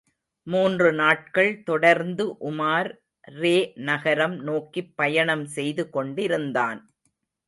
[0.47, 2.89] மூன்று நாட்கள் தொடர்ந்து உமார்
[3.33, 3.53] ரே
[3.81, 6.81] நகரம் நோக்கிப் பயணம் செய்து கொண்டிருந்தான்.